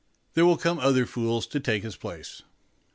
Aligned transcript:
There 0.33 0.47
will 0.47 0.57
come 0.57 0.79
other 0.79 1.05
fools 1.05 1.45
to 1.45 1.59
take 1.59 1.83
his 1.83 1.95
place. 1.95 2.41